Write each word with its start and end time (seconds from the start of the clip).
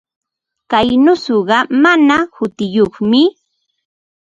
Kay 0.71 0.89
muusuqa 1.03 1.57
mana 1.83 2.15
hutiyuqmi. 2.35 3.21